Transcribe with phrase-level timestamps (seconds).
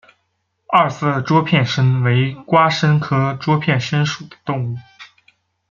[0.67, 4.75] 二色桌片参为瓜参科桌片参属的动物。